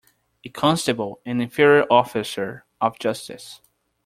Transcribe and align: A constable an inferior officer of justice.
A 0.43 0.49
constable 0.49 1.21
an 1.27 1.41
inferior 1.41 1.85
officer 1.91 2.65
of 2.81 2.97
justice. 2.97 3.61